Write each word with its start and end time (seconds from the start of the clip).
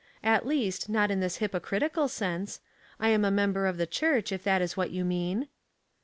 At 0.23 0.47
least 0.47 0.89
not 0.89 1.11
in 1.11 1.19
this 1.19 1.37
hypocritical 1.37 2.07
sense. 2.07 2.59
I 2.99 3.09
am 3.09 3.23
a 3.23 3.29
member 3.29 3.67
of 3.67 3.77
the 3.77 3.85
church, 3.85 4.31
if 4.31 4.43
that 4.45 4.59
is 4.59 4.75
what 4.75 4.89
you 4.89 5.05
mean." 5.05 5.47